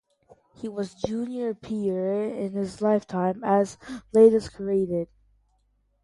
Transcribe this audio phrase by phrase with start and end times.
[0.55, 3.77] He was junior peer in his lifetime, as
[4.11, 5.09] latest created.